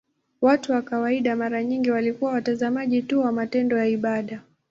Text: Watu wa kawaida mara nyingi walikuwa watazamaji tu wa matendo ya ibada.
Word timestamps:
Watu 0.41 0.71
wa 0.71 0.81
kawaida 0.81 1.35
mara 1.35 1.63
nyingi 1.63 1.91
walikuwa 1.91 2.31
watazamaji 2.31 3.01
tu 3.01 3.19
wa 3.19 3.31
matendo 3.31 3.77
ya 3.77 3.85
ibada. 3.87 4.41